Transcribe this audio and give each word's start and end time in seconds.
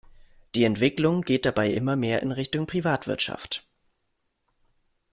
Die 0.55 0.63
Entwicklung 0.63 1.21
geht 1.21 1.45
dabei 1.45 1.69
immer 1.69 1.95
mehr 1.95 2.23
in 2.23 2.31
Richtung 2.31 2.65
Privatwirtschaft. 2.65 3.67